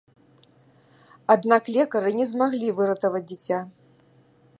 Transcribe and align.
Аднак 1.33 1.63
лекары 1.75 2.09
не 2.21 2.25
змаглі 2.31 2.73
выратаваць 2.79 3.25
дзіця. 3.33 3.59